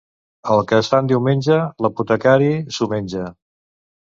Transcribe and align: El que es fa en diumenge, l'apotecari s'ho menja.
El 0.53 0.61
que 0.71 0.79
es 0.83 0.87
fa 0.93 1.01
en 1.03 1.09
diumenge, 1.11 1.57
l'apotecari 1.87 2.49
s'ho 2.79 2.89
menja. 2.97 3.29